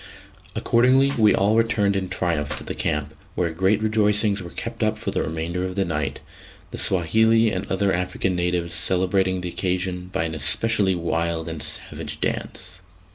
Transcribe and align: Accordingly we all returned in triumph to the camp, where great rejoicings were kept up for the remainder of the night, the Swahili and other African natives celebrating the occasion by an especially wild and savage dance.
Accordingly 0.55 1.13
we 1.15 1.35
all 1.35 1.55
returned 1.55 1.95
in 1.95 2.09
triumph 2.09 2.57
to 2.57 2.63
the 2.63 2.73
camp, 2.73 3.13
where 3.35 3.51
great 3.53 3.83
rejoicings 3.83 4.41
were 4.41 4.49
kept 4.49 4.81
up 4.81 4.97
for 4.97 5.11
the 5.11 5.21
remainder 5.21 5.63
of 5.63 5.75
the 5.75 5.85
night, 5.85 6.21
the 6.71 6.79
Swahili 6.79 7.51
and 7.51 7.67
other 7.71 7.93
African 7.93 8.35
natives 8.35 8.73
celebrating 8.73 9.41
the 9.41 9.49
occasion 9.49 10.07
by 10.11 10.23
an 10.23 10.33
especially 10.33 10.95
wild 10.95 11.47
and 11.47 11.61
savage 11.61 12.19
dance. 12.19 12.79